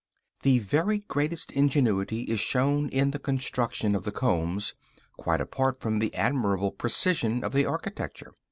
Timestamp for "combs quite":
4.11-5.39